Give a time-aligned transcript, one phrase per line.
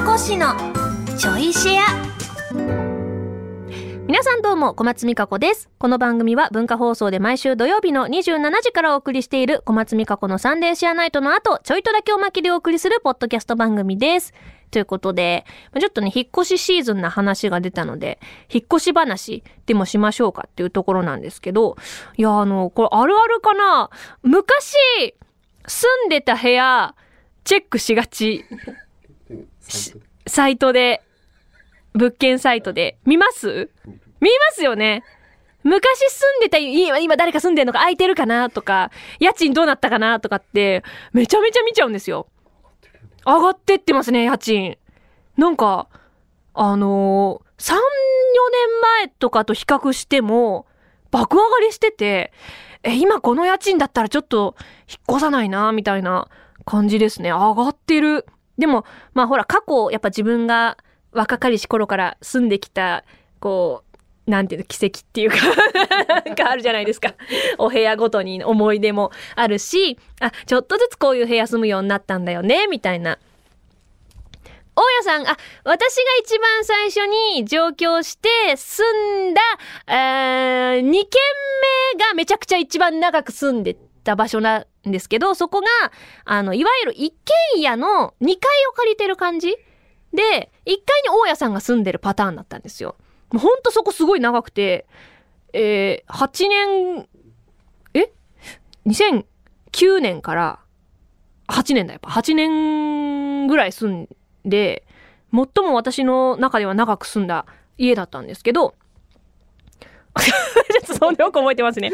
[0.00, 0.54] こしの
[1.16, 1.84] ちょいシェア。
[4.06, 5.70] 皆さんどうも小松美香子です。
[5.78, 14.34] この番組は文化放送で毎週土曜日の27時からお送りしている小松美香子のサンデーシェアナイトの後ちょいとだけおまけでお送りするポッドキャスト番組です。
[14.72, 15.46] ということで、
[15.78, 18.18] ちょっとね、引っ越しシーズンな話が出たので、
[18.50, 21.76] 引っ越し話でもしましょうかっていうところなんですけど、
[22.16, 23.90] いや、あの、これあるあるかな？
[24.22, 24.74] 昔、
[25.66, 26.94] 住んでた部屋、
[27.44, 28.44] チェックしがち。
[30.26, 31.02] サイトで、
[31.94, 32.96] 物件サイトで。
[33.04, 33.70] 見ます？
[34.20, 35.02] 見ますよね
[35.64, 38.90] 昔住んでた、今、今誰か住んでんのか空いてるかなとか、
[39.20, 40.82] 家賃どうなったかなとかって、
[41.12, 42.26] めちゃめちゃ見ちゃうんですよ。
[43.24, 44.76] 上がってってますね、家賃。
[45.36, 45.88] なんか、
[46.54, 47.80] あのー、3、4年
[49.04, 50.66] 前とかと比較しても、
[51.12, 52.32] 爆上がりしてて、
[52.82, 54.56] え、今この家賃だったらちょっと
[54.88, 56.28] 引っ越さないな、みたいな
[56.64, 57.30] 感じですね。
[57.30, 58.26] 上がってる。
[58.58, 60.76] でも、まあほら、過去、やっぱ自分が
[61.12, 63.04] 若かりし頃から住んできた、
[63.40, 63.84] こ
[64.26, 65.36] う、なんていうの、奇跡っていうか
[66.24, 67.14] なんかあるじゃないですか。
[67.58, 73.18] お部屋ごとに思い出もあるし、あ、ちょっとずつこういう部屋住むようになったんだよね、みたいな。
[74.74, 79.40] 大家さん、あ、私が一番最初に上京して住んだ、
[79.86, 80.90] えー、2軒
[81.94, 85.66] 目がめちゃくちゃ一番長く住んでた場所なんですけど、そこが、
[86.24, 87.10] あの、いわゆる一
[87.54, 88.34] 軒家の2階
[88.70, 89.56] を借りてる感じ
[90.12, 92.96] で、1階に大家さんが住んでるパターンだったんですよ。
[93.32, 94.86] もうほんとそこすごい長くて、
[95.52, 97.08] えー、8年、
[97.94, 98.12] え
[98.86, 100.58] ?2009 年から
[101.48, 104.08] 8年だ、やっぱ8年ぐらい住ん
[104.44, 104.86] で、
[105.32, 107.46] 最も私の中では長く住んだ
[107.78, 108.74] 家だったんですけど、
[110.20, 111.90] ちょっとそんなよく覚えてますね。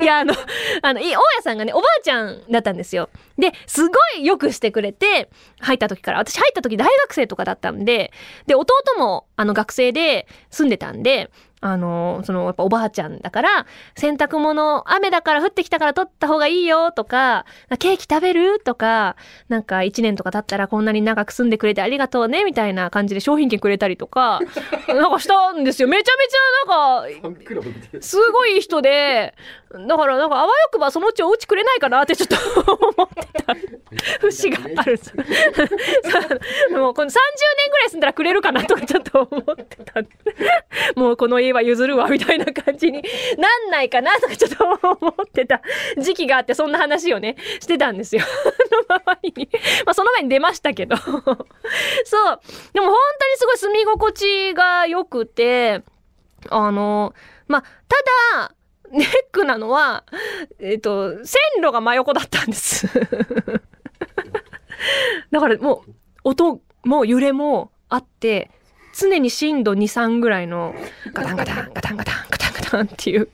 [0.00, 0.34] いや、あの、
[0.82, 3.08] あの、大家さんがね、おばあちゃんだったんですよ。
[3.42, 6.18] で、すごいよくしてくれて、入った時から。
[6.18, 8.12] 私入った時大学生とかだったんで、
[8.46, 11.28] で、弟も、あの、学生で住んでたんで、
[11.64, 13.66] あの、その、やっぱおばあちゃんだから、
[13.96, 17.46] 洗濯物、雨だから降ってきたから取った方がいいよとか、
[17.78, 19.14] ケーキ食べるとか、
[19.48, 24.40] なんか一年とか経ったらこんなに長く住んでくれてありがとうね、みたいな感じで商品券くれたりとか、
[24.88, 25.86] なんかしたんですよ。
[25.86, 29.34] めちゃめちゃなんか、すごい人で、
[29.86, 32.36] だからなんかあわよくばそのうちお家くれないかなってちょっと
[32.74, 33.56] 思ってた
[34.20, 35.12] 節があるんです
[36.72, 40.02] もうこの30年ぐらい住んだらくれるかなとかちょっと思ってた。
[40.96, 43.02] もうこの家は譲るわみたいな感じに
[43.38, 44.64] なんないかなとかちょっと
[45.00, 45.62] 思ってた
[45.98, 48.22] 時期があってそんな話をね、してたんですよ。
[48.88, 49.48] の周りに。
[49.86, 50.96] まあその前に出ましたけど。
[51.00, 51.12] そう。
[52.72, 55.82] でも本当にすごい住み心地が良くて、
[56.50, 57.14] あの、
[57.48, 57.68] まあ、た
[58.38, 58.54] だ、
[58.92, 60.04] ネックなのは、
[60.58, 62.86] えっ、ー、と、線路が真横だったんです
[65.30, 65.90] だからもう、
[66.24, 68.50] 音も揺れもあって、
[68.94, 70.74] 常に震度2、3ぐらいの
[71.12, 73.28] ガタンガタン、ガタンガタン、ガタンガタンっていう。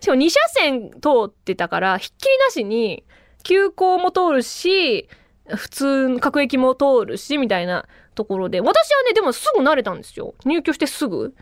[0.00, 3.04] しかも2車線通ってたから、ひっきりなしに、
[3.42, 5.08] 急行も通るし、
[5.46, 8.60] 普通、各駅も通るし、みたいなところで。
[8.60, 10.34] 私はね、でもすぐ慣れたんですよ。
[10.44, 11.34] 入居してすぐ。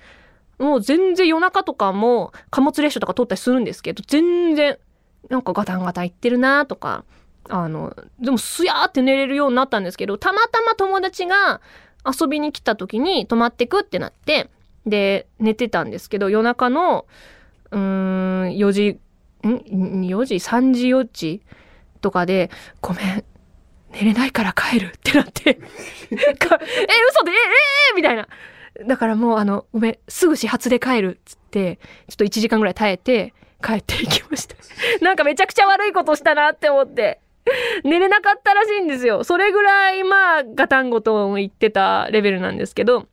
[0.59, 4.78] もう全然夜中とかも貨物列車とか通ったりするんですけど、全然、
[5.28, 7.05] なんかガタンガタン行ってるなとか、
[7.49, 11.61] あの、でもすやーって寝れるようになったんですけど、たまたま友達が
[12.05, 14.50] 遊びに来た時に泊まってくってなって、
[14.87, 17.06] で、寝てたんですけど、夜中の、
[17.71, 18.99] うーん、4時、
[19.45, 21.43] ん ?4 時 ?3 時4時
[22.00, 22.50] とかで、
[22.81, 23.25] ごめん、
[23.93, 25.59] 寝れないから帰るってなって え、
[26.11, 28.28] 嘘で、え、えー、みたいな。
[28.87, 31.78] だからもうあの、ごめん、すぐ始発で帰るっつって、
[32.09, 34.56] ちょっと1時間ぐらい耐えて帰っていきました。
[35.04, 37.20] なんかめちゃくちゃ悪いことしたなって思って。
[37.84, 39.22] 寝れなかったらしいんですよ。
[39.22, 43.06] それぐらいまあ、ガタンゴトン言ってたレベルなんですけど。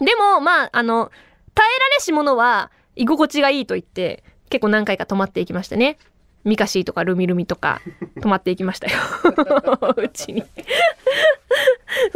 [0.00, 1.12] でも、まあ、あの、
[1.54, 5.98] 耐えられし者は居心地がいいと言って、結構何回か泊まっていきましたね。
[6.44, 7.80] ミカシーとかルミルミとか
[8.20, 8.98] 泊まっていきましたよ
[9.96, 10.42] うちに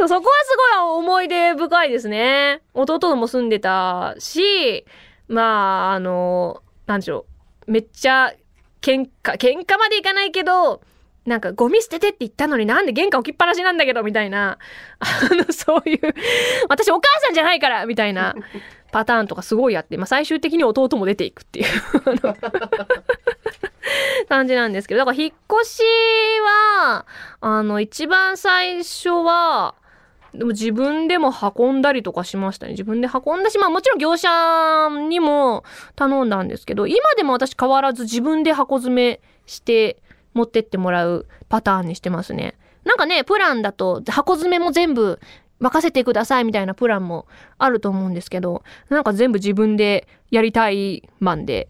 [0.07, 2.61] そこはすごい思い出深いですね。
[2.73, 4.85] 弟とも住んでたし、
[5.27, 7.25] まあ、あの、なんでしょ
[7.67, 7.71] う。
[7.71, 8.33] めっちゃ
[8.81, 10.81] 喧嘩、喧嘩までいかないけど、
[11.25, 14.57] なんかゴミ捨ててって言ったのになんで玄関置きっぱなしなんだけどみたいな、
[14.99, 15.99] あの、そういう
[16.67, 18.35] 私お母さんじゃないからみたいな
[18.91, 21.67] パターンとかすごいあって、まあ最終的に弟も出ていくっていう
[24.27, 25.81] 感じなんですけど、だから引っ越し
[26.77, 27.05] は、
[27.39, 29.75] あの、一番最初は、
[30.33, 32.71] でも自分でも運んだりとかしましたね。
[32.71, 34.29] 自分で運んだし、まあもちろん業者
[35.09, 35.63] にも
[35.95, 40.01] 頼んだんですけど、今でも私変わらず自分で箱詰めして
[40.33, 42.55] 持ってってもらうパターンにしてますね。
[42.83, 45.19] なんかね、プランだと箱詰めも全部
[45.59, 47.27] 任せてくださいみたいなプランも
[47.57, 51.69] あると思うんですけど、なんか全部自分でやりたいマンで、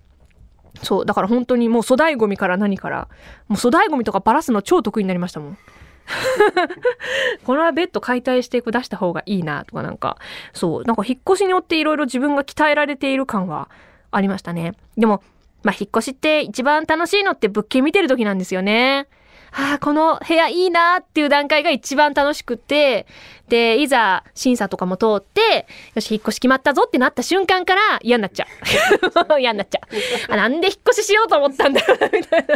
[0.82, 3.10] そう、だから本当にもう粗大ゴミから何から、
[3.48, 5.58] もう粗大ゴミとかバラすの超得意になりましたもん。
[7.46, 10.18] このベッド解体して出した方がいいなとかなんか、
[10.54, 13.70] そう、なんか引っ越しによっていろいろ自分が鍛えられている感は
[14.12, 14.74] ありましたね。
[14.98, 15.24] でも、
[15.64, 19.08] まあ、引っ越しって一番楽しいのって物件見てる時なんですよね。
[19.56, 23.06] ああ、この部屋いいなっていう段階が一番楽しくて、
[23.50, 28.48] で、いざ審査とかも通って、よし、引っ越し決まったぞってなった瞬間から嫌になっちゃう。
[29.40, 30.34] 嫌になっちゃう。
[30.34, 32.56] あ、なんで引っ越ししようと思ったんだろう、みたいな。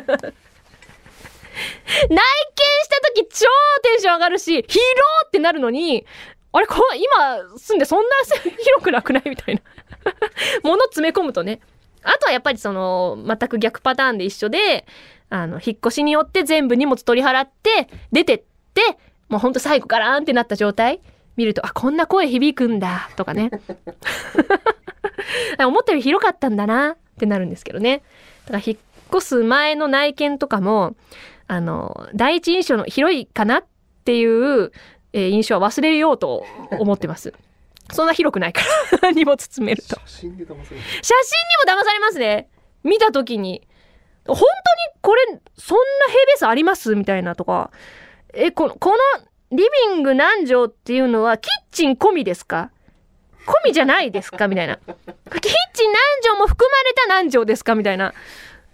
[2.09, 3.45] 内見した時超
[3.83, 4.79] テンション上がるし、広
[5.25, 6.05] ってなるのに、
[6.51, 8.09] あれこ今住んでそんな
[8.41, 9.29] 広くなくない？
[9.29, 9.61] みたいな。
[10.63, 11.59] 物詰め込むとね。
[12.03, 14.85] あとはやっぱりその、全く逆パターンで一緒で、
[15.29, 18.43] あの、引っ越しによって全部荷物取り払って、出てっ
[18.73, 18.97] て、
[19.27, 21.01] もうほんと最後ガラーンってなった状態
[21.35, 23.51] 見ると、あ、こんな声響くんだ、とかね。
[25.59, 28.03] 思ったより広かったんだな、ってなるんですけどね。
[28.45, 28.77] だから引っ
[29.13, 30.95] 越す前の内見とかも、
[31.47, 33.65] あの、第一印象の広いかなっ
[34.07, 34.71] ていう、
[35.11, 36.45] えー、印象は忘れようと
[36.79, 37.33] 思ってます。
[37.91, 38.61] そんな広くないか
[39.01, 39.99] ら荷物詰めると。
[40.05, 42.47] 写真にも騙されますね。
[42.83, 43.67] 見た時に。
[44.25, 44.47] 本当に
[45.01, 45.23] これ、
[45.57, 46.95] そんな平米数あります？
[46.95, 47.71] みたいなとか。
[48.33, 48.95] え、この、この
[49.51, 52.71] リビング何畳っていうのはキッチン込みですか？
[53.45, 54.47] 込みじゃないですか？
[54.47, 54.77] みたいな。
[54.77, 54.95] キッ
[55.73, 57.75] チン何畳も含まれた何畳ですか？
[57.75, 58.13] みたいな。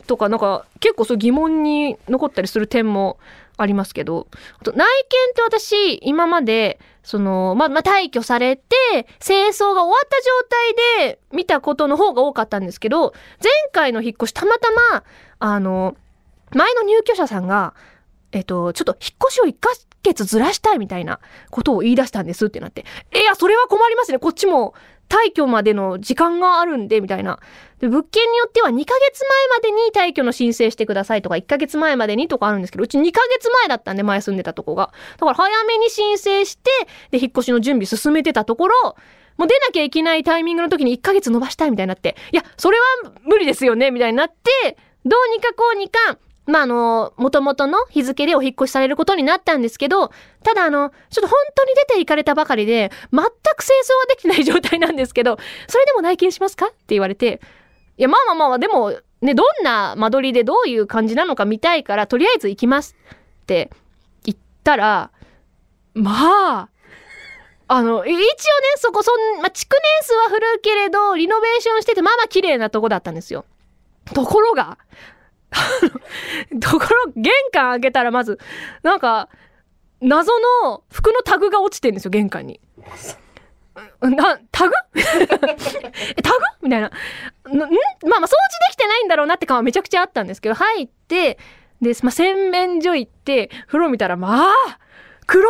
[0.07, 3.19] とか、なんか結構そう疑問に残ったりする点も
[3.57, 4.27] ありますけど、
[4.59, 4.88] あと内見っ
[5.35, 8.63] て私、今まで、その、ま、まあ、退去されて、
[9.19, 13.13] 清掃が終わった状態で見たことの方が多かったんですけど、
[13.44, 15.03] 前回の引っ越し、たまたま、
[15.39, 15.95] あの、
[16.55, 17.73] 前の入居者さんが、
[18.31, 19.69] えっと、ちょっと引っ越しを1ヶ
[20.01, 21.19] 月ずらしたいみたいな
[21.51, 24.19] ことを言い出したんですってなって、いや、それは困りますね。
[24.19, 24.73] こっちも
[25.09, 27.39] 退去までの時間があるんで、みたいな。
[27.79, 34.91] で、物件によっては2ヶ月前までに退去の申請してくださいとか、1ヶ月前までにとかあるんですけど、うち2ヶ月前だったんで、前住んでたとこが。
[35.17, 36.69] だから早めに申請して、
[37.11, 38.95] で、引っ越しの準備進めてたところ、
[39.38, 50.12] もう出なきゃいけないタイミングの時に1ヶ月伸ばしたいみたいになって、いや、それは無理ですよね、みたいになって、どうにかこうにか、まあ、あの、元々の日付でお引越しされることになったんですけど、
[50.44, 55.38] ただあの、ちょっと本当に出て行かれたばかりで、全く清掃はできてない状態なんですけど、
[55.68, 56.68] それでも内見しますか？
[56.68, 57.40] って言われて、
[57.98, 63.69] いや、まあまあまあ、でも、ね、どんな間取りでどういう感じなのか見たいから、とりあえず行きますって
[64.25, 65.12] 言ったら、
[65.94, 66.69] まあ、
[67.69, 68.22] あの、一応ね、
[68.75, 73.45] そこ、そん、まあ、築年数は古いけれど、リノベーションしてて、まあまあ綺麗なとこだったんですよ。
[74.13, 74.78] ところが、
[76.59, 78.39] ところ、玄関開けたらまず、
[78.81, 79.29] なんか、
[80.01, 80.31] 謎
[80.63, 82.59] の服のタグが落ちてんですよ、玄関に。
[84.01, 85.47] な、タグ、 タグ？
[86.61, 86.88] みたいな。
[86.88, 86.91] ん？
[86.91, 86.91] まあ
[87.50, 87.69] まあ、掃
[88.09, 91.38] 除できてないんだろうなって感はめちゃくちゃあったんですけど、入って、
[91.81, 94.79] で、まあ、洗面所行って、風呂見たら、まあ、
[95.25, 95.49] 黒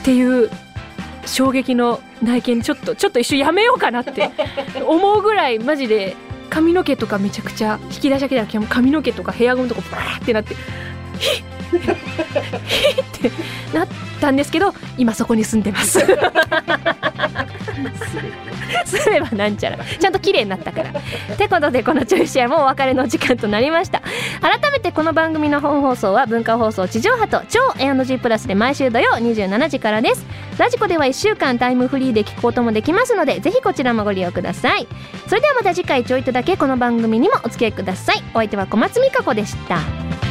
[0.00, 0.50] っていう
[1.26, 4.30] 衝撃の内見ちょっとちょっと一瞬やめようかなって
[4.86, 6.16] 思うぐらいマジで
[6.50, 10.54] 髪の毛とかめちゃくちゃ引き出しだけじゃなくて髪の毛とかヘアゴムとかバーってなって
[11.18, 11.48] ヒッ！
[12.66, 13.04] ヒッ！
[13.04, 13.30] っ
[13.72, 13.88] てなっ
[14.20, 15.98] たんですけど今そこに住んでます。
[18.84, 19.78] すればなんちゃら。
[19.78, 20.90] ちゃんと綺麗になったから。
[20.90, 24.02] ってことでこのチョイシェアもお別れの時間となりました。
[24.40, 30.24] 改めてこの番組の本放送は文化放送地上波と超 A&G プラスで毎週土曜27時からです。
[30.58, 34.86] ラジコでは1週間タイムフリーで聞くこともできますのでぜひこちらもご利用ください。
[35.26, 38.22] それではまた次回ちょいとだけこの番組にもお付き合いください。
[38.34, 40.27] お相手は小松美香子でした。